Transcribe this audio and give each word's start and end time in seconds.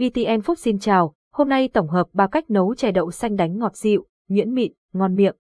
VTN 0.00 0.40
Food 0.40 0.54
xin 0.54 0.78
chào, 0.78 1.14
hôm 1.32 1.48
nay 1.48 1.68
tổng 1.68 1.88
hợp 1.88 2.06
3 2.12 2.26
cách 2.26 2.50
nấu 2.50 2.74
chè 2.74 2.90
đậu 2.90 3.10
xanh 3.10 3.36
đánh 3.36 3.58
ngọt 3.58 3.76
dịu, 3.76 4.06
nhuyễn 4.28 4.54
mịn, 4.54 4.72
ngon 4.92 5.14
miệng. 5.14 5.36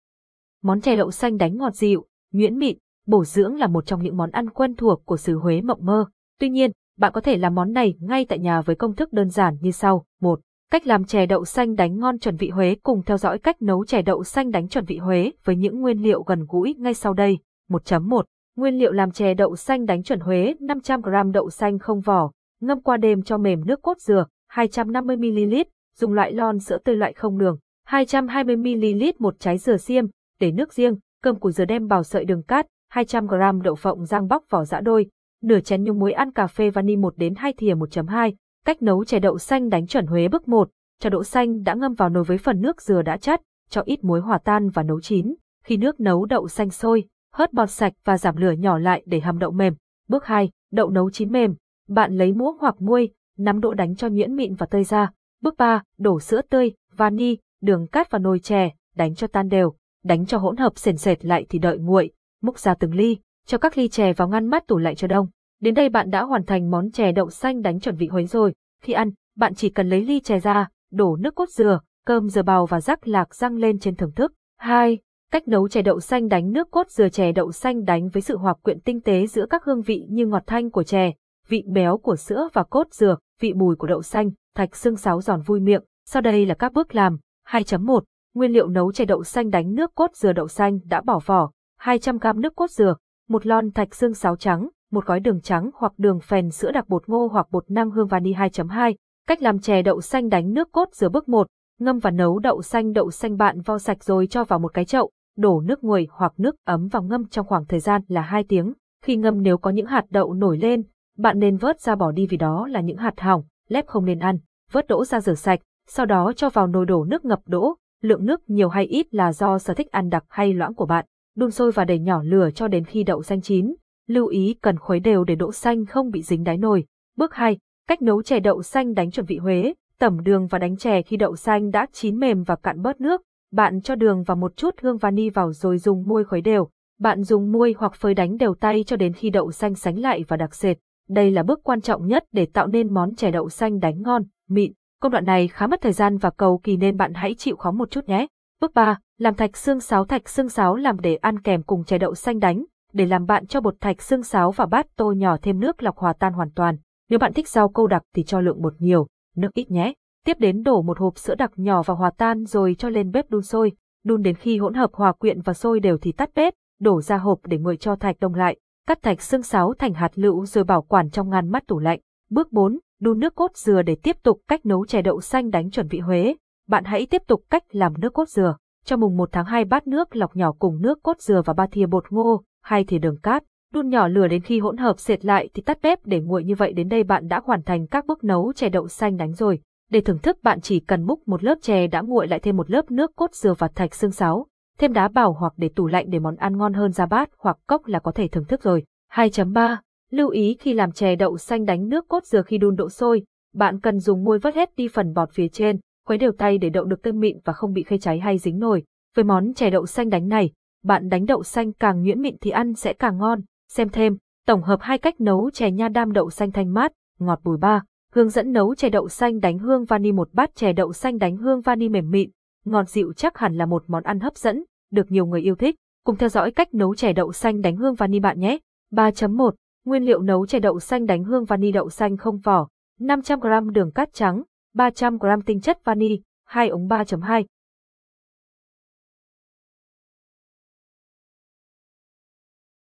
Món 0.63 0.81
chè 0.81 0.95
đậu 0.95 1.11
xanh 1.11 1.37
đánh 1.37 1.57
ngọt 1.57 1.75
dịu, 1.75 2.05
nhuyễn 2.33 2.57
mịn, 2.57 2.78
bổ 3.07 3.25
dưỡng 3.25 3.55
là 3.55 3.67
một 3.67 3.85
trong 3.85 4.04
những 4.04 4.17
món 4.17 4.31
ăn 4.31 4.49
quen 4.49 4.75
thuộc 4.75 5.05
của 5.05 5.17
xứ 5.17 5.38
Huế 5.38 5.62
mộng 5.62 5.85
mơ. 5.85 6.05
Tuy 6.39 6.49
nhiên, 6.49 6.71
bạn 6.97 7.12
có 7.13 7.21
thể 7.21 7.38
làm 7.38 7.55
món 7.55 7.73
này 7.73 7.96
ngay 7.99 8.25
tại 8.25 8.39
nhà 8.39 8.62
với 8.62 8.75
công 8.75 8.96
thức 8.96 9.13
đơn 9.13 9.29
giản 9.29 9.57
như 9.62 9.71
sau. 9.71 10.05
1. 10.21 10.39
Cách 10.71 10.88
làm 10.88 11.05
chè 11.05 11.26
đậu 11.26 11.46
xanh 11.46 11.76
đánh 11.76 12.00
ngon 12.00 12.20
chuẩn 12.20 12.36
vị 12.36 12.50
Huế 12.50 12.76
cùng 12.84 13.04
theo 13.04 13.18
dõi 13.18 13.39
cách 13.39 13.62
nấu 13.62 13.86
chè 13.86 14.02
đậu 14.02 14.24
xanh 14.24 14.52
đánh 14.52 14.68
chuẩn 14.68 14.86
vị 14.86 14.98
Huế 14.98 15.32
với 15.44 15.55
những 15.55 15.82
nguyên 15.82 16.02
liệu 16.04 16.24
gần 16.24 16.46
gũi 16.50 16.76
ngay 16.78 16.94
sau 16.94 17.14
đây. 17.14 17.39
1.1 17.70 18.24
Nguyên 18.55 18.78
liệu 18.78 18.92
làm 18.92 19.12
chè 19.12 19.34
đậu 19.34 19.55
xanh 19.55 19.86
đánh 19.86 20.04
chuẩn 20.04 20.20
Huế 20.20 20.54
500g 20.60 21.32
đậu 21.32 21.50
xanh 21.50 21.80
không 21.80 22.02
vỏ, 22.02 22.32
ngâm 22.62 22.82
qua 22.82 22.98
đêm 22.98 23.24
cho 23.24 23.38
mềm 23.38 23.66
nước 23.66 23.82
cốt 23.82 23.98
dừa, 24.00 24.26
250ml, 24.58 25.64
dùng 25.98 26.14
loại 26.14 26.34
lon 26.34 26.60
sữa 26.60 26.78
tươi 26.78 26.96
loại 26.96 27.14
không 27.14 27.38
đường, 27.38 27.57
220ml 27.89 29.14
một 29.20 29.39
trái 29.39 29.57
dừa 29.57 29.78
xiêm, 29.78 30.06
để 30.39 30.52
nước 30.52 30.74
riêng, 30.74 30.96
cơm 31.24 31.39
củ 31.39 31.52
dừa 31.52 31.65
đem 31.65 31.88
bào 31.88 32.03
sợi 32.03 32.25
đường 32.25 32.44
cát, 32.44 32.67
200g 32.94 33.62
đậu 33.62 33.75
phộng 33.75 34.06
rang 34.06 34.28
bóc 34.28 34.44
vỏ 34.50 34.66
giã 34.66 34.80
đôi, 34.80 35.06
nửa 35.44 35.59
chén 35.59 35.84
nhung 35.84 36.00
muối 36.00 36.12
ăn 36.12 36.31
cà 36.31 36.48
phê 36.48 36.70
vani 36.70 36.95
1 36.95 37.17
đến 37.17 37.36
2 37.36 37.53
thìa 37.53 37.73
1.2. 37.73 38.34
Cách 38.66 38.81
nấu 38.81 39.06
chè 39.06 39.20
đậu 39.20 39.38
xanh 39.38 39.70
đánh 39.70 39.88
chuẩn 39.88 40.08
Huế 40.08 40.28
bước 40.28 40.48
1. 40.48 40.70
Cho 41.00 41.09
đậu 41.09 41.23
xanh 41.23 41.64
đã 41.64 41.73
ngâm 41.73 41.94
vào 41.94 42.09
nồi 42.09 42.23
với 42.23 42.38
phần 42.38 42.62
nước 42.62 42.81
dừa 42.81 43.02
đã 43.02 43.17
chắt, 43.17 43.42
cho 43.70 43.81
ít 43.86 44.03
muối 44.03 44.22
hòa 44.22 44.38
tan 44.38 44.70
và 44.70 44.84
nấu 44.84 45.02
chín. 45.02 45.36
Khi 45.64 45.78
nước 45.78 46.00
nấu 46.00 46.26
đậu 46.26 46.48
xanh 46.48 46.70
sôi, 46.70 47.06
hớt 47.34 47.53
bọt 47.53 47.70
sạch 47.70 47.94
và 48.06 48.17
giảm 48.17 48.36
lửa 48.36 48.52
nhỏ 48.52 48.78
lại 48.78 49.03
để 49.06 49.20
hầm 49.20 49.39
đậu 49.39 49.52
mềm. 49.52 49.73
Bước 50.08 50.26
2. 50.26 50.50
Đậu 50.72 50.89
nấu 50.89 51.09
chín 51.09 51.31
mềm. 51.31 51.56
Bạn 51.88 52.17
lấy 52.17 52.34
muỗng 52.34 52.58
hoặc 52.59 52.81
muôi, 52.81 53.12
nắm 53.38 53.59
đỗ 53.59 53.73
đánh 53.73 53.95
cho 53.95 54.08
nhuyễn 54.08 54.36
mịn 54.36 54.55
và 54.55 54.66
tơi 54.66 54.83
ra. 54.83 55.11
Bước 55.41 55.58
3. 55.58 55.83
Đổ 55.97 56.19
sữa 56.19 56.41
tươi, 56.50 56.72
vani, 56.95 57.38
đường 57.61 57.88
cát 57.88 58.11
vào 58.11 58.19
nồi 58.19 58.39
chè, 58.39 58.70
đánh 58.95 59.16
cho 59.16 59.28
tan 59.28 59.48
đều. 59.48 59.73
Đánh 60.03 60.25
cho 60.25 60.38
hỗn 60.38 60.58
hợp 60.58 60.78
sền 60.78 60.98
sệt 60.98 61.25
lại 61.25 61.45
thì 61.50 61.59
đợi 61.59 61.78
nguội, 61.78 62.12
múc 62.42 62.59
ra 62.59 62.73
từng 62.73 62.95
ly, 62.95 63.17
cho 63.45 63.58
các 63.58 63.78
ly 63.78 63.88
chè 63.88 64.14
vào 64.14 64.28
ngăn 64.28 64.47
mát 64.47 64.67
tủ 64.67 64.78
lạnh 64.78 64.95
cho 64.95 65.08
đông. 65.08 65.28
Đến 65.62 65.73
đây 65.73 65.89
bạn 65.89 66.09
đã 66.09 66.23
hoàn 66.23 66.45
thành 66.45 66.72
món 66.72 66.92
chè 66.92 67.12
đậu 67.12 67.30
xanh 67.30 67.62
đánh 67.62 67.80
chuẩn 67.80 67.95
vị 67.95 68.08
Huế 68.08 68.25
rồi. 68.25 68.53
Khi 68.81 68.94
ăn, 68.94 69.12
bạn 69.36 69.56
chỉ 69.56 69.69
cần 69.69 69.90
lấy 69.90 70.06
ly 70.06 70.19
chè 70.19 70.40
ra, 70.40 70.69
đổ 70.92 71.16
nước 71.16 71.36
cốt 71.36 71.50
dừa, 71.50 71.80
cơm 72.06 72.30
dừa 72.30 72.44
bào 72.44 72.66
và 72.66 72.81
rắc 72.81 73.08
lạc 73.08 73.36
răng 73.36 73.56
lên 73.56 73.80
trên 73.80 73.95
thưởng 73.95 74.12
thức. 74.12 74.34
2. 74.58 74.97
Cách 75.31 75.47
nấu 75.47 75.67
chè 75.67 75.81
đậu 75.81 76.00
xanh 76.00 76.28
đánh 76.28 76.52
nước 76.52 76.72
cốt 76.72 76.90
dừa 76.90 77.09
chè 77.09 77.31
đậu 77.31 77.52
xanh 77.52 77.86
đánh 77.86 78.09
với 78.09 78.22
sự 78.22 78.38
hòa 78.38 78.53
quyện 78.53 78.80
tinh 78.80 79.02
tế 79.02 79.28
giữa 79.28 79.45
các 79.50 79.64
hương 79.64 79.81
vị 79.81 80.06
như 80.09 80.25
ngọt 80.25 80.44
thanh 80.47 80.72
của 80.72 80.84
chè, 80.84 81.12
vị 81.48 81.64
béo 81.67 81.98
của 81.98 82.16
sữa 82.16 82.50
và 82.53 82.64
cốt 82.64 82.88
dừa, 82.92 83.17
vị 83.42 83.53
bùi 83.53 83.76
của 83.76 83.88
đậu 83.88 84.02
xanh, 84.02 84.31
thạch 84.56 84.76
xương 84.76 84.95
sáo 84.95 85.22
giòn 85.22 85.42
vui 85.42 85.59
miệng. 85.59 85.84
Sau 86.06 86.22
đây 86.22 86.45
là 86.45 86.53
các 86.53 86.73
bước 86.73 86.95
làm. 86.95 87.17
2.1. 87.48 88.02
Nguyên 88.34 88.52
liệu 88.52 88.67
nấu 88.67 88.92
chè 88.92 89.06
đậu 89.06 89.23
xanh 89.23 89.50
đánh 89.50 89.75
nước 89.75 89.95
cốt 89.95 90.16
dừa 90.16 90.34
đậu 90.34 90.48
xanh 90.48 90.80
đã 90.86 91.02
bỏ 91.02 91.20
vỏ, 91.25 91.52
200g 91.81 92.40
nước 92.40 92.56
cốt 92.56 92.72
dừa, 92.72 92.95
một 93.30 93.45
lon 93.45 93.72
thạch 93.72 93.95
xương 93.95 94.14
sáo 94.14 94.36
trắng, 94.36 94.70
một 94.92 95.06
gói 95.06 95.20
đường 95.20 95.42
trắng 95.42 95.70
hoặc 95.73 95.94
đường 95.98 96.20
phèn 96.20 96.52
sữa 96.52 96.72
đặc 96.72 96.90
bột 96.90 97.09
ngô 97.09 97.28
hoặc 97.28 97.48
bột 97.52 97.72
năng 97.72 97.92
hương 97.92 98.08
vani 98.08 98.34
2.2. 98.34 98.95
Cách 99.28 99.42
làm 99.42 99.59
chè 99.59 99.81
đậu 99.81 100.02
xanh 100.02 100.30
đánh 100.30 100.53
nước 100.53 100.72
cốt 100.72 100.90
dừa 100.94 101.09
bước 101.09 101.30
1. 101.30 101.48
Ngâm 101.80 102.00
và 102.00 102.12
nấu 102.12 102.40
đậu 102.40 102.62
xanh 102.62 102.94
đậu 102.94 103.12
xanh 103.12 103.38
bạn 103.38 103.62
vo 103.62 103.78
sạch 103.78 104.03
rồi 104.03 104.28
cho 104.28 104.44
vào 104.44 104.59
một 104.59 104.73
cái 104.73 104.86
chậu, 104.86 105.12
đổ 105.38 105.62
nước 105.62 105.84
nguội 105.84 106.08
hoặc 106.12 106.34
nước 106.38 106.56
ấm 106.66 106.88
vào 106.88 107.03
ngâm 107.03 107.28
trong 107.28 107.48
khoảng 107.48 107.66
thời 107.66 107.80
gian 107.80 108.02
là 108.08 108.22
2 108.22 108.44
tiếng. 108.44 108.73
Khi 109.03 109.16
ngâm 109.16 109.42
nếu 109.42 109.58
có 109.58 109.70
những 109.70 109.86
hạt 109.86 110.06
đậu 110.09 110.34
nổi 110.34 110.58
lên, 110.58 110.84
bạn 111.18 111.40
nên 111.40 111.58
vớt 111.58 111.80
ra 111.80 111.96
bỏ 111.96 112.12
đi 112.12 112.28
vì 112.28 112.38
đó 112.38 112.68
là 112.68 112.82
những 112.82 112.98
hạt 112.98 113.20
hỏng, 113.20 113.44
lép 113.68 113.88
không 113.88 114.06
nên 114.06 114.20
ăn. 114.20 114.38
Vớt 114.72 114.88
đỗ 114.88 115.06
ra 115.06 115.22
rửa 115.22 115.34
sạch, 115.34 115.59
sau 115.88 116.06
đó 116.06 116.34
cho 116.36 116.50
vào 116.50 116.68
nồi 116.68 116.86
đổ 116.86 117.04
nước 117.04 117.26
ngập 117.26 117.40
đỗ, 117.46 117.76
lượng 118.02 118.26
nước 118.26 118.50
nhiều 118.50 118.70
hay 118.70 118.86
ít 118.86 119.14
là 119.14 119.34
do 119.34 119.59
sở 119.59 119.74
thích 119.74 119.92
ăn 119.92 120.09
đặc 120.09 120.24
hay 120.30 120.54
loãng 120.54 120.74
của 120.74 120.86
bạn. 120.86 121.06
Đun 121.36 121.52
sôi 121.52 121.72
và 121.72 121.86
đẩy 121.86 122.00
nhỏ 122.00 122.24
lửa 122.24 122.50
cho 122.56 122.68
đến 122.68 122.86
khi 122.86 123.03
đậu 123.03 123.24
xanh 123.24 123.41
chín. 123.41 123.75
Lưu 124.08 124.28
ý 124.28 124.56
cần 124.62 124.80
khuấy 124.80 125.00
đều 125.00 125.24
để 125.24 125.36
đỗ 125.36 125.52
xanh 125.52 125.86
không 125.86 126.09
bị 126.12 126.22
dính 126.22 126.44
đáy 126.44 126.58
nồi. 126.58 126.86
Bước 127.18 127.34
2. 127.34 127.58
Cách 127.88 128.02
nấu 128.02 128.22
chè 128.22 128.40
đậu 128.40 128.64
xanh 128.64 128.94
đánh 128.94 129.12
chuẩn 129.12 129.25
vị 129.25 129.38
Huế. 129.38 129.74
Tẩm 130.00 130.24
đường 130.24 130.47
và 130.47 130.59
đánh 130.59 130.78
chè 130.78 131.02
khi 131.02 131.18
đậu 131.18 131.36
xanh 131.36 131.72
đã 131.72 131.86
chín 131.91 132.20
mềm 132.20 132.44
và 132.44 132.56
cạn 132.56 132.81
bớt 132.81 133.02
nước. 133.02 133.22
Bạn 133.52 133.81
cho 133.81 133.96
đường 133.96 134.24
và 134.24 134.36
một 134.36 134.58
chút 134.58 134.75
hương 134.81 134.97
vani 134.97 135.30
vào 135.30 135.53
rồi 135.53 135.78
dùng 135.78 136.03
muôi 136.08 136.24
khuấy 136.24 136.41
đều. 136.41 136.70
Bạn 137.00 137.24
dùng 137.24 137.52
muôi 137.52 137.75
hoặc 137.78 137.96
phơi 137.96 138.14
đánh 138.14 138.38
đều 138.38 138.53
tay 138.53 138.84
cho 138.84 138.96
đến 138.96 139.14
khi 139.14 139.30
đậu 139.30 139.52
xanh 139.52 139.75
sánh 139.75 140.00
lại 140.00 140.24
và 140.28 140.38
đặc 140.38 140.56
sệt. 140.56 140.78
Đây 141.09 141.31
là 141.31 141.44
bước 141.44 141.59
quan 141.63 141.81
trọng 141.81 142.07
nhất 142.07 142.23
để 142.31 142.45
tạo 142.53 142.68
nên 142.68 142.94
món 142.94 143.16
chè 143.16 143.31
đậu 143.31 143.50
xanh 143.50 143.79
đánh 143.79 144.01
ngon, 144.01 144.23
mịn. 144.50 144.73
Công 145.01 145.12
đoạn 145.12 145.25
này 145.25 145.47
khá 145.47 145.68
mất 145.68 145.81
thời 145.81 145.91
gian 145.91 146.18
và 146.18 146.29
cầu 146.29 146.59
kỳ 146.63 146.78
nên 146.78 146.97
bạn 146.97 147.13
hãy 147.13 147.35
chịu 147.38 147.56
khó 147.56 147.72
một 147.72 147.91
chút 147.91 148.06
nhé. 148.06 148.28
Bước 148.62 148.73
3. 148.73 149.00
Làm 149.17 149.34
thạch 149.34 149.57
xương 149.57 149.79
sáo 149.79 150.06
Thạch 150.06 150.29
xương 150.29 150.50
sáo 150.50 150.75
làm 150.75 151.00
để 151.00 151.16
ăn 151.16 151.41
kèm 151.41 151.63
cùng 151.63 151.84
chè 151.84 151.97
đậu 151.97 152.16
xanh 152.16 152.40
đánh. 152.40 152.66
Để 152.94 153.06
làm 153.06 153.25
bạn 153.25 153.47
cho 153.47 153.62
bột 153.62 153.75
thạch 153.81 154.01
xương 154.01 154.23
sáo 154.23 154.51
vào 154.51 154.67
bát 154.67 154.88
tô 154.96 155.12
nhỏ 155.12 155.38
thêm 155.41 155.59
nước 155.59 155.84
lọc 155.84 155.97
hòa 155.97 156.13
tan 156.13 156.34
hoàn 156.34 156.51
toàn. 156.51 156.78
Nếu 157.09 157.19
bạn 157.19 157.34
thích 157.34 157.47
rau 157.47 157.69
câu 157.69 157.88
đặc 157.88 158.03
thì 158.16 158.23
cho 158.23 158.41
lượng 158.41 158.62
bột 158.62 158.73
nhiều, 158.79 159.07
nước 159.35 159.53
ít 159.53 159.72
nhé. 159.72 159.94
Tiếp 160.25 160.38
đến 160.40 160.63
đổ 160.63 160.81
một 160.81 161.00
hộp 161.00 161.17
sữa 161.17 161.35
đặc 161.35 161.51
nhỏ 161.56 161.84
vào 161.84 161.97
hòa 161.97 162.12
tan 162.17 162.46
rồi 162.46 162.75
cho 162.78 162.90
lên 162.90 163.12
bếp 163.12 163.29
đun 163.29 163.41
sôi. 163.41 163.72
Đun 164.03 164.22
đến 164.22 164.35
khi 164.35 164.57
hỗn 164.57 164.73
hợp 164.73 164.90
hòa 164.94 165.12
quyện 165.12 165.41
và 165.41 165.53
sôi 165.53 165.79
đều 165.79 165.97
thì 165.97 166.12
tắt 166.12 166.29
bếp, 166.35 166.53
đổ 166.79 167.01
ra 167.01 167.17
hộp 167.17 167.40
để 167.46 167.57
nguội 167.57 167.78
cho 167.78 167.96
thạch 167.96 168.19
đông 168.19 168.34
lại. 168.34 168.57
Cắt 168.88 169.02
thạch 169.02 169.22
xương 169.22 169.44
sáo 169.44 169.74
thành 169.74 169.94
hạt 169.94 170.12
lựu 170.16 170.46
rồi 170.46 170.64
bảo 170.64 170.81
quản 170.81 171.09
trong 171.09 171.30
ngăn 171.30 171.50
mát 171.50 171.68
tủ 171.68 171.80
lạnh. 171.80 172.00
Bước 172.30 172.52
4. 172.52 172.80
Đun 173.02 173.20
nước 173.20 173.36
cốt 173.36 173.52
dừa 173.56 173.81
để 173.81 173.96
tiếp 174.03 174.24
tục 174.24 174.42
cách 174.48 174.66
nấu 174.66 174.86
chè 174.86 175.02
đậu 175.02 175.22
xanh 175.22 175.50
đánh 175.50 175.72
chuẩn 175.72 175.88
vị 175.88 176.00
Huế. 176.00 176.36
Bạn 176.68 176.84
hãy 176.84 177.06
tiếp 177.06 177.22
tục 177.28 177.44
cách 177.50 177.64
làm 177.72 177.94
nước 177.97 178.14
cốt 178.14 178.30
dừa. 178.30 178.56
Cho 178.86 178.97
mùng 178.97 179.18
1 179.18 179.30
tháng 179.31 179.46
2 179.46 179.66
bát 179.66 179.88
nước 179.88 180.16
lọc 180.16 180.36
nhỏ 180.36 180.52
cùng 180.59 180.81
nước 180.81 181.03
cốt 181.03 181.20
dừa 181.20 181.42
và 181.46 181.53
ba 181.53 181.68
thìa 181.68 181.86
bột 181.86 182.03
ngô, 182.09 182.44
hai 182.64 182.84
thìa 182.84 182.97
đường 182.97 183.20
cát. 183.24 183.44
Đun 183.74 183.90
nhỏ 183.90 184.08
lửa 184.08 184.28
đến 184.28 184.42
khi 184.42 184.59
hỗn 184.59 184.78
hợp 184.78 185.00
sệt 185.00 185.26
lại 185.26 185.50
thì 185.53 185.62
tắt 185.62 185.78
bếp 185.84 186.06
để 186.06 186.20
nguội 186.20 186.44
như 186.44 186.56
vậy 186.56 186.74
đến 186.74 186.90
đây 186.90 187.03
bạn 187.03 187.28
đã 187.28 187.42
hoàn 187.44 187.64
thành 187.64 187.88
các 187.88 188.06
bước 188.06 188.24
nấu 188.24 188.53
chè 188.53 188.70
đậu 188.70 188.88
xanh 188.88 189.18
đánh 189.18 189.34
rồi. 189.34 189.59
Để 189.92 190.02
thưởng 190.02 190.20
thức 190.20 190.38
bạn 190.44 190.62
chỉ 190.62 190.80
cần 190.80 191.03
múc 191.03 191.28
một 191.28 191.44
lớp 191.44 191.56
chè 191.62 191.88
đã 191.88 192.02
nguội 192.02 192.28
lại 192.28 192.40
thêm 192.40 192.58
một 192.58 192.70
lớp 192.70 192.92
nước 192.92 193.16
cốt 193.16 193.34
dừa 193.34 193.53
và 193.53 193.68
thạch 193.68 193.96
xương 193.96 194.12
sáo, 194.12 194.47
thêm 194.78 194.94
đá 194.94 195.08
bảo 195.08 195.34
hoặc 195.34 195.54
để 195.58 195.70
tủ 195.76 195.88
lạnh 195.88 196.06
để 196.10 196.20
món 196.20 196.36
ăn 196.36 196.58
ngon 196.58 196.74
hơn 196.74 196.92
ra 196.92 197.06
bát 197.06 197.30
hoặc 197.38 197.58
cốc 197.68 197.88
là 197.88 198.00
có 198.00 198.12
thể 198.12 198.28
thưởng 198.28 198.46
thức 198.46 198.64
rồi. 198.64 198.84
2.3 199.12 199.78
Lưu 200.12 200.30
ý 200.30 200.58
khi 200.60 200.74
làm 200.74 200.92
chè 200.92 201.16
đậu 201.16 201.38
xanh 201.38 201.66
đánh 201.66 201.90
nước 201.90 202.08
cốt 202.08 202.26
dừa 202.26 202.42
khi 202.42 202.58
đun 202.58 202.76
độ 202.76 202.90
sôi, 202.90 203.24
bạn 203.54 203.80
cần 203.80 204.00
dùng 204.00 204.24
muôi 204.24 204.40
vớt 204.40 204.56
hết 204.56 204.76
đi 204.76 204.88
phần 204.88 205.14
bọt 205.14 205.30
phía 205.32 205.48
trên, 205.48 205.80
khuấy 206.06 206.18
đều 206.18 206.32
tay 206.32 206.58
để 206.58 206.70
đậu 206.70 206.86
được 206.86 207.02
tơi 207.04 207.14
mịn 207.14 207.38
và 207.46 207.54
không 207.54 207.74
bị 207.74 207.84
khê 207.84 207.98
cháy 207.98 208.20
hay 208.20 208.38
dính 208.38 208.60
nồi. 208.60 208.84
Với 209.16 209.26
món 209.26 209.54
chè 209.54 209.70
đậu 209.70 209.86
xanh 209.86 210.10
đánh 210.10 210.28
này, 210.28 210.52
bạn 210.84 211.09
đánh 211.09 211.26
đậu 211.26 211.44
xanh 211.44 211.74
càng 211.74 212.04
nhuyễn 212.04 212.22
mịn 212.22 212.36
thì 212.42 212.52
ăn 212.52 212.74
sẽ 212.74 212.94
càng 212.94 213.18
ngon. 213.18 213.42
Xem 213.70 213.90
thêm, 213.90 214.18
tổng 214.46 214.64
hợp 214.64 214.80
hai 214.82 214.98
cách 214.98 215.22
nấu 215.22 215.50
chè 215.50 215.72
nha 215.72 215.88
đam 215.88 216.12
đậu 216.12 216.30
xanh 216.30 216.52
thanh 216.52 216.74
mát, 216.74 216.92
ngọt 217.20 217.40
bùi 217.44 217.58
ba. 217.58 217.84
Hướng 218.14 218.30
dẫn 218.30 218.52
nấu 218.52 218.76
chè 218.76 218.90
đậu 218.90 219.09
xanh 219.09 219.40
đánh 219.40 219.59
hương 219.59 219.86
vani 219.86 220.12
một 220.12 220.30
bát 220.34 220.56
chè 220.56 220.74
đậu 220.74 220.94
xanh 220.94 221.18
đánh 221.18 221.38
hương 221.38 221.62
vani 221.62 221.90
mềm 221.90 222.09
mịn, 222.09 222.30
ngọt 222.72 222.89
dịu 222.89 223.13
chắc 223.13 223.38
hẳn 223.38 223.55
là 223.55 223.66
một 223.66 223.83
món 223.88 224.03
ăn 224.03 224.19
hấp 224.19 224.38
dẫn, 224.38 224.63
được 224.91 225.11
nhiều 225.11 225.25
người 225.25 225.41
yêu 225.41 225.55
thích. 225.55 225.75
Cùng 226.03 226.17
theo 226.17 226.29
dõi 226.29 226.51
cách 226.51 226.73
nấu 226.73 226.95
chè 226.95 227.13
đậu 227.13 227.31
xanh 227.31 227.61
đánh 227.61 227.78
hương 227.78 227.95
vani 227.95 228.19
bạn 228.19 228.39
nhé. 228.39 228.59
3.1 228.91 229.51
Nguyên 229.85 230.03
liệu 230.03 230.22
nấu 230.22 230.47
chè 230.47 230.59
đậu 230.59 230.79
xanh 230.79 231.05
đánh 231.05 231.23
hương 231.23 231.45
vani 231.45 231.72
đậu 231.72 231.89
xanh 231.89 232.17
không 232.17 232.39
vỏ, 232.39 232.67
500g 233.00 233.69
đường 233.69 233.91
cát 233.91 234.13
trắng, 234.13 234.44
300g 234.75 235.41
tinh 235.45 235.61
chất 235.61 235.85
vani, 235.85 236.22
2 236.45 236.69
ống 236.69 236.88
3.2. 236.88 237.44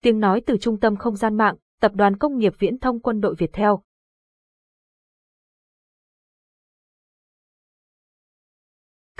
Tiếng 0.02 0.20
nói 0.20 0.42
từ 0.46 0.56
Trung 0.56 0.80
tâm 0.80 0.96
Không 0.96 1.16
gian 1.16 1.36
mạng, 1.36 1.56
Tập 1.80 1.92
đoàn 1.94 2.16
Công 2.16 2.38
nghiệp 2.38 2.52
Viễn 2.58 2.78
thông 2.78 3.00
Quân 3.00 3.20
đội 3.20 3.34
Việt 3.38 3.52
Theo. 3.52 3.82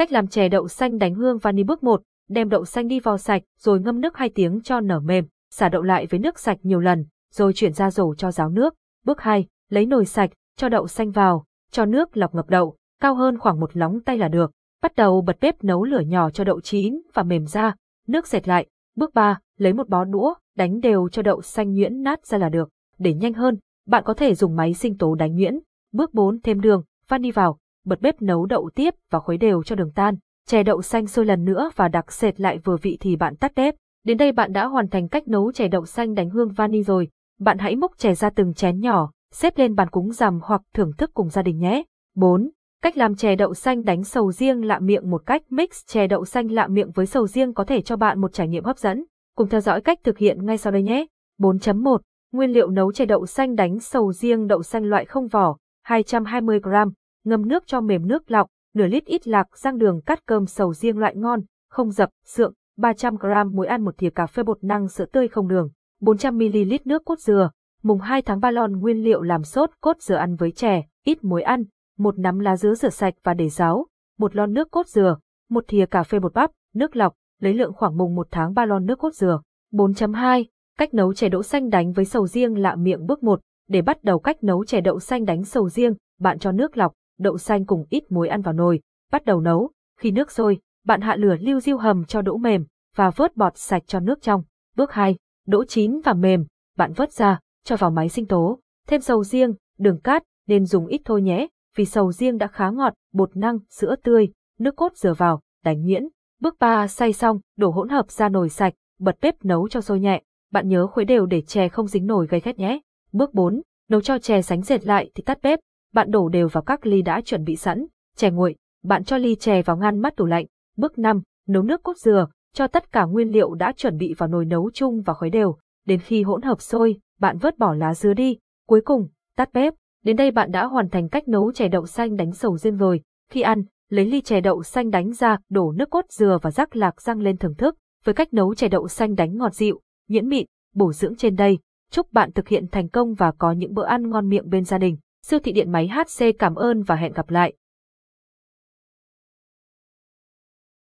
Cách 0.03 0.13
làm 0.13 0.27
chè 0.27 0.49
đậu 0.49 0.69
xanh 0.69 0.99
đánh 0.99 1.15
hương 1.15 1.39
vani 1.39 1.63
bước 1.63 1.83
1, 1.83 2.03
đem 2.29 2.49
đậu 2.49 2.65
xanh 2.65 2.89
đi 2.89 3.01
vào 3.01 3.19
sạch 3.19 3.43
rồi 3.59 3.81
ngâm 3.81 4.01
nước 4.01 4.17
2 4.17 4.29
tiếng 4.29 4.61
cho 4.61 4.81
nở 4.81 5.01
mềm, 5.01 5.25
xả 5.51 5.69
đậu 5.69 5.83
lại 5.83 6.07
với 6.07 6.21
nước 6.21 6.39
sạch 6.39 6.59
nhiều 6.63 6.81
lần, 6.81 7.05
rồi 7.33 7.53
chuyển 7.53 7.73
ra 7.73 7.91
rổ 7.91 8.15
cho 8.15 8.31
ráo 8.31 8.49
nước. 8.49 8.75
Bước 9.07 9.21
2, 9.21 9.47
lấy 9.69 9.87
nồi 9.87 10.05
sạch, 10.05 10.31
cho 10.57 10.69
đậu 10.69 10.87
xanh 10.87 11.11
vào, 11.11 11.45
cho 11.71 11.85
nước 11.85 12.17
lọc 12.17 12.35
ngập 12.35 12.51
đậu, 12.51 12.77
cao 13.01 13.15
hơn 13.15 13.39
khoảng 13.39 13.61
một 13.61 13.77
lóng 13.77 14.01
tay 14.01 14.19
là 14.19 14.29
được. 14.29 14.53
Bắt 14.83 14.95
đầu 14.97 15.23
bật 15.23 15.37
bếp 15.41 15.65
nấu 15.65 15.85
lửa 15.85 16.01
nhỏ 16.01 16.31
cho 16.31 16.45
đậu 16.45 16.61
chín 16.61 17.01
và 17.15 17.23
mềm 17.23 17.47
ra, 17.47 17.75
nước 18.09 18.27
dệt 18.27 18.49
lại. 18.49 18.67
Bước 18.97 19.15
3, 19.15 19.39
lấy 19.59 19.73
một 19.73 19.89
bó 19.89 20.05
đũa, 20.05 20.35
đánh 20.57 20.81
đều 20.81 21.09
cho 21.09 21.23
đậu 21.23 21.43
xanh 21.43 21.75
nhuyễn 21.75 22.03
nát 22.03 22.27
ra 22.27 22.39
là 22.39 22.49
được. 22.49 22.69
Để 22.99 23.15
nhanh 23.15 23.33
hơn, 23.33 23.59
bạn 23.87 24.05
có 24.07 24.15
thể 24.15 24.35
dùng 24.35 24.57
máy 24.57 24.75
sinh 24.75 24.99
tố 24.99 25.15
đánh 25.15 25.37
nhuyễn. 25.37 25.59
Bước 25.93 26.15
4, 26.15 26.41
thêm 26.41 26.61
đường, 26.61 26.85
vani 27.09 27.31
vào, 27.31 27.59
bật 27.85 28.01
bếp 28.01 28.23
nấu 28.23 28.47
đậu 28.47 28.71
tiếp 28.75 28.95
và 29.11 29.19
khuấy 29.19 29.39
đều 29.39 29.63
cho 29.63 29.77
đường 29.77 29.93
tan. 29.95 30.15
Chè 30.47 30.63
đậu 30.63 30.83
xanh 30.83 31.07
sôi 31.07 31.25
lần 31.25 31.45
nữa 31.45 31.71
và 31.77 31.89
đặc 31.89 32.13
sệt 32.13 32.41
lại 32.41 32.59
vừa 32.59 32.77
vị 32.77 32.99
thì 33.01 33.17
bạn 33.17 33.37
tắt 33.37 33.53
bếp. 33.57 33.75
Đến 34.05 34.19
đây 34.19 34.33
bạn 34.33 34.53
đã 34.53 34.67
hoàn 34.67 34.89
thành 34.89 35.09
cách 35.09 35.29
nấu 35.29 35.53
chè 35.53 35.69
đậu 35.69 35.85
xanh 35.87 36.15
đánh 36.15 36.31
hương 36.31 36.49
vani 36.49 36.83
rồi. 36.83 37.09
Bạn 37.39 37.59
hãy 37.59 37.77
múc 37.77 37.99
chè 37.99 38.15
ra 38.15 38.31
từng 38.31 38.55
chén 38.55 38.81
nhỏ, 38.81 39.11
xếp 39.33 39.59
lên 39.59 39.75
bàn 39.75 39.89
cúng 39.91 40.13
rằm 40.13 40.41
hoặc 40.43 40.63
thưởng 40.75 40.93
thức 40.99 41.11
cùng 41.15 41.29
gia 41.29 41.43
đình 41.43 41.59
nhé. 41.59 41.83
4. 42.17 42.51
Cách 42.83 42.97
làm 42.97 43.15
chè 43.15 43.37
đậu 43.37 43.55
xanh 43.55 43.85
đánh 43.85 44.05
sầu 44.05 44.33
riêng 44.33 44.65
lạ 44.65 44.79
miệng 44.79 45.11
một 45.11 45.23
cách 45.27 45.43
mix 45.51 45.69
chè 45.87 46.07
đậu 46.07 46.25
xanh 46.25 46.51
lạ 46.51 46.67
miệng 46.67 46.91
với 46.91 47.07
sầu 47.07 47.27
riêng 47.27 47.55
có 47.55 47.65
thể 47.65 47.81
cho 47.81 47.97
bạn 47.97 48.21
một 48.21 48.33
trải 48.33 48.49
nghiệm 48.49 48.65
hấp 48.65 48.79
dẫn. 48.79 49.05
Cùng 49.37 49.49
theo 49.49 49.61
dõi 49.61 49.81
cách 49.81 49.99
thực 50.05 50.19
hiện 50.19 50.47
ngay 50.47 50.59
sau 50.59 50.73
đây 50.73 50.83
nhé. 50.83 51.07
4.1 51.41 51.99
Nguyên 52.33 52.51
liệu 52.51 52.71
nấu 52.71 52.93
chè 52.93 53.05
đậu 53.05 53.27
xanh 53.27 53.55
đánh 53.55 53.79
sầu 53.79 54.13
riêng 54.13 54.47
đậu 54.47 54.63
xanh 54.63 54.85
loại 54.85 55.05
không 55.05 55.29
vỏ, 55.29 55.57
220g, 55.89 56.91
ngâm 57.25 57.49
nước 57.49 57.67
cho 57.67 57.81
mềm 57.81 58.07
nước 58.07 58.31
lọc, 58.31 58.49
nửa 58.75 58.87
lít 58.87 59.05
ít 59.05 59.29
lạc, 59.29 59.47
rang 59.57 59.79
đường 59.79 60.01
cắt 60.07 60.27
cơm 60.27 60.47
sầu 60.47 60.75
riêng 60.75 60.99
loại 60.99 61.17
ngon, 61.17 61.41
không 61.71 61.91
dập, 61.91 62.11
sượng, 62.25 62.53
300g 62.79 63.55
muối 63.55 63.67
ăn 63.67 63.85
một 63.85 63.99
thìa 63.99 64.11
cà 64.11 64.27
phê 64.27 64.43
bột 64.43 64.65
năng 64.65 64.89
sữa 64.89 65.05
tươi 65.13 65.29
không 65.29 65.49
đường, 65.49 65.71
400ml 66.01 66.79
nước 66.85 67.05
cốt 67.05 67.19
dừa, 67.19 67.51
mùng 67.83 67.99
2 67.99 68.23
tháng 68.23 68.41
3 68.41 68.51
lon 68.51 68.73
nguyên 68.73 69.05
liệu 69.05 69.23
làm 69.23 69.43
sốt 69.43 69.71
cốt 69.81 69.97
dừa 70.01 70.17
ăn 70.17 70.37
với 70.37 70.53
chè, 70.53 70.83
ít 71.05 71.25
muối 71.25 71.43
ăn, 71.43 71.65
một 71.99 72.19
nắm 72.19 72.39
lá 72.39 72.57
dứa 72.57 72.75
rửa 72.75 72.91
sạch 72.91 73.15
và 73.25 73.35
để 73.35 73.49
ráo, 73.49 73.87
một 74.19 74.37
lon 74.37 74.53
nước 74.53 74.71
cốt 74.71 74.87
dừa, 74.87 75.17
một 75.51 75.65
thìa 75.69 75.87
cà 75.87 76.03
phê 76.03 76.19
bột 76.19 76.35
bắp, 76.35 76.51
nước 76.75 76.97
lọc, 76.97 77.15
lấy 77.41 77.55
lượng 77.55 77.73
khoảng 77.73 77.97
mùng 77.97 78.15
1 78.15 78.29
tháng 78.31 78.55
3 78.55 78.67
lon 78.67 78.87
nước 78.87 78.99
cốt 78.99 79.15
dừa. 79.15 79.41
4.2 79.73 80.45
Cách 80.79 80.95
nấu 80.95 81.15
chè 81.15 81.29
đậu 81.29 81.43
xanh 81.43 81.71
đánh 81.71 81.93
với 81.93 82.05
sầu 82.05 82.27
riêng 82.27 82.59
lạ 82.59 82.75
miệng 82.75 83.07
bước 83.07 83.23
1. 83.23 83.41
Để 83.69 83.83
bắt 83.83 84.05
đầu 84.05 84.19
cách 84.19 84.45
nấu 84.45 84.65
chè 84.65 84.81
đậu 84.81 85.01
xanh 85.01 85.25
đánh 85.25 85.45
sầu 85.45 85.69
riêng, 85.69 85.95
bạn 86.21 86.39
cho 86.39 86.53
nước 86.53 86.77
lọc, 86.77 86.93
đậu 87.23 87.39
xanh 87.39 87.67
cùng 87.67 87.85
ít 87.91 88.13
muối 88.13 88.29
ăn 88.29 88.43
vào 88.43 88.55
nồi, 88.55 88.81
bắt 89.13 89.25
đầu 89.25 89.41
nấu. 89.41 89.71
Khi 89.99 90.11
nước 90.11 90.31
sôi, 90.31 90.59
bạn 90.85 91.01
hạ 91.01 91.17
lửa 91.17 91.37
lưu 91.41 91.61
diêu 91.61 91.79
hầm 91.79 92.05
cho 92.05 92.23
đỗ 92.23 92.37
mềm 92.37 92.65
và 92.97 93.11
vớt 93.11 93.37
bọt 93.37 93.53
sạch 93.57 93.83
cho 93.87 94.01
nước 94.01 94.23
trong. 94.23 94.43
Bước 94.77 94.93
2. 94.93 95.17
Đỗ 95.47 95.65
chín 95.65 96.01
và 96.05 96.15
mềm, 96.15 96.45
bạn 96.77 96.93
vớt 96.93 97.13
ra, 97.13 97.41
cho 97.65 97.77
vào 97.77 97.91
máy 97.91 98.09
sinh 98.09 98.27
tố. 98.27 98.59
Thêm 98.87 99.01
sầu 99.01 99.25
riêng, 99.25 99.55
đường 99.79 100.01
cát, 100.01 100.23
nên 100.47 100.67
dùng 100.67 100.87
ít 100.87 101.01
thôi 101.05 101.23
nhé, 101.23 101.47
vì 101.77 101.85
sầu 101.85 102.13
riêng 102.13 102.39
đã 102.39 102.47
khá 102.47 102.71
ngọt, 102.71 102.95
bột 103.13 103.37
năng, 103.37 103.59
sữa 103.71 103.95
tươi, 104.03 104.29
nước 104.59 104.77
cốt 104.77 104.97
dừa 104.97 105.15
vào, 105.15 105.41
đánh 105.65 105.83
nhuyễn. 105.83 106.09
Bước 106.41 106.57
3. 106.59 106.89
Xay 106.89 107.13
xong, 107.13 107.41
đổ 107.57 107.71
hỗn 107.71 107.89
hợp 107.89 108.11
ra 108.11 108.29
nồi 108.29 108.49
sạch, 108.49 108.75
bật 108.99 109.17
bếp 109.21 109.45
nấu 109.45 109.69
cho 109.69 109.81
sôi 109.81 110.01
nhẹ. 110.01 110.23
Bạn 110.51 110.69
nhớ 110.69 110.87
khuấy 110.87 111.05
đều 111.05 111.27
để 111.27 111.41
chè 111.41 111.69
không 111.69 111.87
dính 111.87 112.07
nồi 112.07 112.27
gây 112.27 112.41
khét 112.41 112.59
nhé. 112.59 112.81
Bước 113.13 113.35
4. 113.35 113.63
Nấu 113.89 114.01
cho 114.01 114.19
chè 114.19 114.43
sánh 114.43 114.63
dệt 114.63 114.87
lại 114.87 115.11
thì 115.15 115.23
tắt 115.23 115.39
bếp. 115.43 115.59
Bạn 115.93 116.11
đổ 116.11 116.29
đều 116.29 116.49
vào 116.49 116.63
các 116.63 116.87
ly 116.87 117.03
đã 117.03 117.21
chuẩn 117.21 117.45
bị 117.45 117.57
sẵn. 117.57 117.87
Chè 118.17 118.31
nguội, 118.31 118.57
bạn 118.83 119.05
cho 119.05 119.17
ly 119.17 119.35
chè 119.35 119.63
vào 119.63 119.77
ngăn 119.77 119.99
mát 119.99 120.17
tủ 120.17 120.27
lạnh. 120.27 120.47
Bước 120.77 120.99
5. 120.99 121.23
Nấu 121.49 121.63
nước 121.63 121.83
cốt 121.83 121.97
dừa, 121.97 122.27
cho 122.55 122.67
tất 122.67 122.93
cả 122.93 123.05
nguyên 123.05 123.29
liệu 123.29 123.55
đã 123.55 123.73
chuẩn 123.77 123.97
bị 123.97 124.15
vào 124.19 124.29
nồi 124.29 124.45
nấu 124.45 124.71
chung 124.75 125.03
và 125.03 125.15
khuấy 125.15 125.31
đều. 125.31 125.57
Đến 125.87 126.01
khi 126.01 126.23
hỗn 126.23 126.43
hợp 126.43 126.61
sôi, 126.61 127.01
bạn 127.21 127.39
vớt 127.39 127.59
bỏ 127.59 127.75
lá 127.75 127.95
dứa 127.95 128.15
đi. 128.15 128.39
Cuối 128.69 128.81
cùng, 128.85 129.09
tắt 129.37 129.53
bếp. 129.53 129.75
Đến 130.05 130.17
đây 130.17 130.31
bạn 130.31 130.51
đã 130.51 130.67
hoàn 130.67 130.89
thành 130.89 131.09
cách 131.09 131.29
nấu 131.29 131.53
chè 131.53 131.69
đậu 131.69 131.87
xanh 131.87 132.17
đánh 132.17 132.33
sầu 132.33 132.59
riêng 132.59 132.77
rồi. 132.77 133.01
Khi 133.31 133.41
ăn, 133.41 133.63
lấy 133.89 134.07
ly 134.07 134.21
chè 134.21 134.41
đậu 134.41 134.63
xanh 134.63 134.91
đánh 134.91 135.13
ra, 135.13 135.39
đổ 135.51 135.73
nước 135.73 135.91
cốt 135.91 136.05
dừa 136.09 136.39
và 136.43 136.51
rắc 136.51 136.77
lạc 136.77 137.03
rang 137.03 137.21
lên 137.21 137.37
thưởng 137.37 137.55
thức. 137.55 137.77
Với 138.05 138.15
cách 138.15 138.35
nấu 138.35 138.55
chè 138.55 138.69
đậu 138.69 138.89
xanh 138.89 139.15
đánh 139.15 139.37
ngọt 139.37 139.55
dịu, 139.55 139.81
nhuyễn 140.09 140.29
mịn, 140.29 140.47
bổ 140.75 140.93
dưỡng 140.93 141.17
trên 141.17 141.37
đây, 141.37 141.59
chúc 141.91 142.13
bạn 142.13 142.33
thực 142.33 142.49
hiện 142.49 142.67
thành 142.69 142.89
công 142.89 143.15
và 143.15 143.33
có 143.39 143.53
những 143.53 143.75
bữa 143.75 143.85
ăn 143.85 144.11
ngon 144.11 144.29
miệng 144.29 144.51
bên 144.51 144.65
gia 144.65 144.79
đình. 144.79 144.97
Siêu 145.27 145.41
thị 145.41 145.53
điện 145.53 145.73
máy 145.73 145.89
HC 145.89 146.25
cảm 146.39 146.55
ơn 146.55 146.83
và 146.83 146.97
hẹn 146.97 147.13
gặp 147.13 147.31
lại. 147.31 147.53